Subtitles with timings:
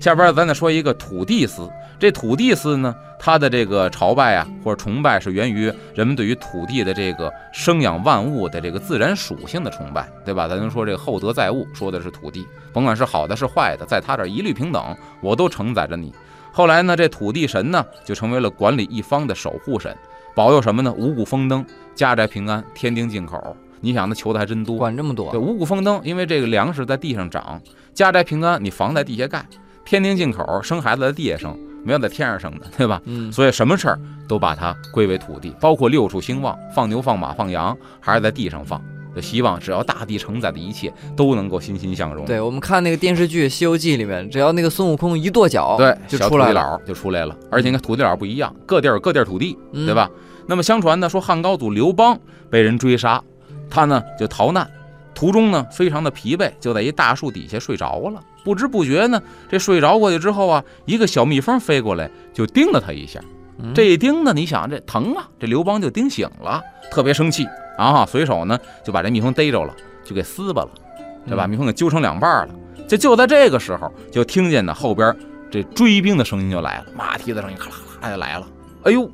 [0.00, 1.70] 下边咱再说一个土地司。
[1.98, 10.48] 这土地司呢，它的这个朝拜啊或者崇拜是源于人们对于土地的这个生养万物的这个自然属性的崇拜，对吧？
[10.48, 16.14] 咱就说这个厚德载物，说的是土地，甭管是好的是坏的，在他这儿一律平等，我都承载着你。
[16.50, 19.94] 后来呢，这土地神呢就成为了管理一方的守护神。
[20.34, 20.90] 保佑什么呢？
[20.96, 21.62] 五谷丰登，
[21.94, 23.54] 家宅平安，天丁进口。
[23.82, 25.30] 你想，他求的还真多，管这么多。
[25.30, 27.60] 对，五谷丰登，因为这个粮食在地上长；
[27.92, 29.40] 家宅平安，你房在地下盖；
[29.90, 33.02] 天庭进口，生孩子在地下生，没有在天上生的，对吧？
[33.06, 38.80] 嗯，所以什么事儿都把它归为土地，包括六畜兴旺，放牛、放马、放羊，还是在地上放。
[39.16, 42.24] 就希望只要大地承载的一切都能够欣欣向荣。
[42.24, 47.36] 对我们看那个电视剧《西游记》里面，只要那个孙悟空一跺脚，对，就出来了，就出来了。
[47.50, 50.08] 而且你看土地佬不一样，各地儿各地儿土地，对吧？
[50.46, 52.16] 那么相传呢，说汉高祖刘邦
[52.48, 53.20] 被人追杀，
[53.68, 54.70] 他呢就逃难，
[55.16, 58.22] 途中呢非常的疲惫，就在一大树底下睡着了。
[58.44, 63.20] 不知不觉呢，这睡着过去之后啊，一个小蜜蜂飞过来就叮了他一下。
[63.74, 67.46] 这一叮呢，你想这疼啊，这刘邦就叮醒了，特别生气。
[67.78, 68.04] 啊！
[68.04, 69.74] 随手呢就把这蜜蜂逮着了，
[70.04, 70.70] 就给撕巴了，
[71.26, 72.54] 就把蜜蜂给揪成两半了。
[72.86, 75.16] 就就在这个时候，就听见呢后边
[75.50, 78.46] 这追兵的声音就来了，马蹄的声音咔啦咔啦就来了。
[78.82, 79.10] 哎呦，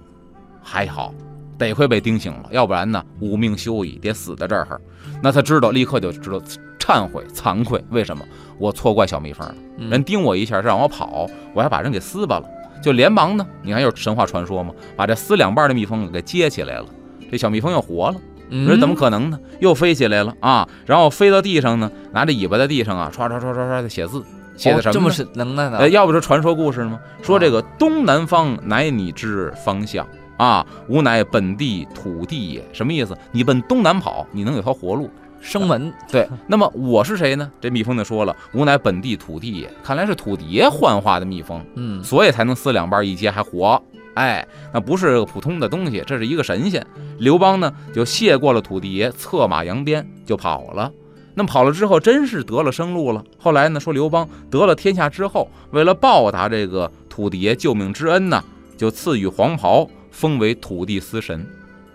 [0.65, 1.15] 还好，
[1.59, 4.81] 得亏被叮醒了，要不然呢无命休矣，得死在这儿。
[5.23, 6.41] 那他知道，立刻就知道
[6.79, 7.83] 忏悔惭愧。
[7.91, 8.25] 为什么？
[8.59, 9.55] 我错怪小蜜蜂了，
[9.91, 12.47] 人叮我一下是让我跑，我还把人给撕巴了，
[12.83, 13.47] 就连忙呢。
[13.63, 16.87] 你看又是神话传说嘛，把这撕两半的蜜蜂给接起来了，
[17.31, 18.17] 这小蜜蜂又活了。
[18.49, 19.39] 你说怎么可能呢？
[19.59, 20.69] 又飞起来了啊！
[20.87, 24.23] 然后飞到地上呢，拿着尾巴在地上啊，唰唰唰唰唰的写字，
[24.57, 24.93] 写的什么？
[24.93, 25.79] 这么是能耐呢？
[25.79, 27.01] 呃，要不是传说故事吗？
[27.23, 30.07] 说这个东南方乃你之方向
[30.37, 32.65] 啊，吾乃本地土地也。
[32.73, 33.17] 什么意思？
[33.33, 35.11] 你奔东南跑，你能有条活路，
[35.41, 35.93] 生门。
[36.11, 37.51] 对，那么我是谁呢？
[37.61, 39.71] 这蜜蜂就说了，吾乃本地土地也。
[39.83, 43.81] 看来是土地爷幻化的蜜蜂，嗯，所以才能撕两半一接还活。
[44.15, 46.87] 哎，那不是个普通的东西，这是一个神仙。
[47.19, 50.91] 刘邦呢，就谢过了土地爷，策马扬鞭就跑了。
[51.35, 53.23] 那么跑了之后，真是得了生路了。
[53.39, 58.43] 后来呢，说刘邦得了天下之后，为了报答这个土地爷救命之恩呢，
[58.79, 59.87] 就赐予黄袍，
[60.17, 61.47] 封为土地司神。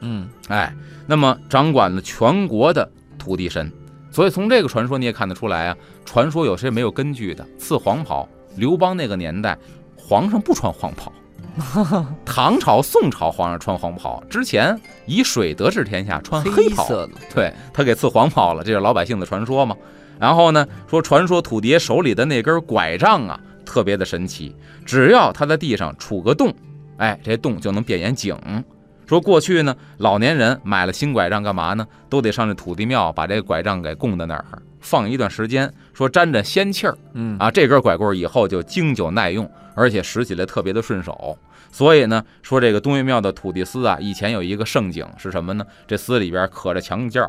[0.02, 0.72] 嗯，哎，
[1.08, 2.88] 那么掌管了全国的
[3.18, 3.72] 土地神。
[4.12, 7.44] 所以从这个传说你也看得出来啊，传说有些没有根据的。
[7.58, 9.58] 赐黄袍，刘邦那个年代，
[9.96, 11.12] 皇上不穿黄袍。
[12.24, 16.88] 唐朝、宋朝皇上穿黄袍，之前以水德治天下，穿黑袍。
[17.34, 19.76] 对他给赐黄袍了，这是老百姓的传说嘛。
[20.20, 24.56] 然后呢，说传说土地爷手里的那根拐杖啊，特别的神奇，
[24.86, 26.53] 只要他在地上杵个洞，
[27.01, 28.38] 哎，这洞就能变眼井。
[29.07, 31.85] 说过去呢，老年人买了新拐杖干嘛呢？
[32.09, 34.45] 都得上这土地庙把这个拐杖给供在那儿，
[34.79, 36.95] 放一段时间，说沾着仙气儿。
[37.13, 39.50] 嗯啊，这根拐棍以后就经久耐用。
[39.73, 41.38] 而且使起来特别的顺手，
[41.72, 45.66] 所以呢，说这个东岳庙的土地司啊，以前有一个盛景是什么呢？
[45.88, 47.25] 这司里边可着墙角，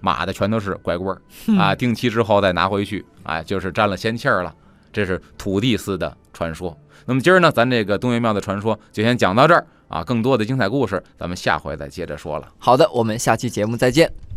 [0.00, 1.20] 码的全都是拐棍儿
[1.58, 4.54] 啊，定期之后再拿回去，哎，就是沾了仙气儿了。
[4.92, 6.76] 这是土地司的传说。
[7.06, 12.48] 那么今儿呢，咱这个东岳庙的传说就先讲到这儿啊，更多的精彩故事咱们下回再接着说了。
[12.58, 14.31] 好的，我们下期节目再见。